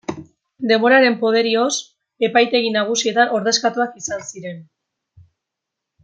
[0.69, 1.73] Denboraren poderioz,
[2.29, 4.61] epaitegi nagusietan, ordezkatuak izan ziren.